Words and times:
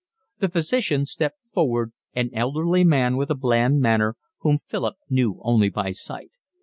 The 0.39 0.49
physician 0.49 1.05
stepped 1.05 1.45
forward, 1.53 1.93
an 2.15 2.31
elderly 2.33 2.83
man 2.83 3.17
with 3.17 3.29
a 3.29 3.35
bland 3.35 3.81
manner, 3.81 4.15
whom 4.39 4.57
Philip 4.57 4.95
knew 5.11 5.39
only 5.43 5.69
by 5.69 5.91
sight. 5.91 6.31